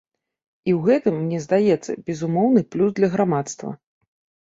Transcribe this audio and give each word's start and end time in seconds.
І 0.67 0.71
ў 0.77 0.81
гэтым, 0.87 1.19
мне 1.27 1.43
здаецца, 1.45 1.91
безумоўны 2.09 2.67
плюс 2.75 2.89
для 3.01 3.15
грамадства. 3.15 3.69